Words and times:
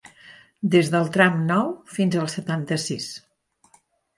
Des 0.75 0.87
del 0.95 1.11
tram 1.17 1.37
nou 1.51 1.69
fins 1.99 2.17
al 2.23 2.33
setanta-sis. 2.37 3.07